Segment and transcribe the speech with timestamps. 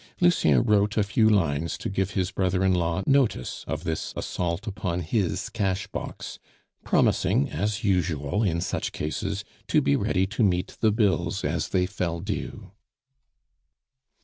[0.19, 4.65] Lucien wrote a few lines to give his brother in law notice of this assault
[4.65, 6.39] upon his cash box,
[6.83, 11.85] promising, as usual in such cases, to be ready to meet the bills as they
[11.85, 12.71] fell due.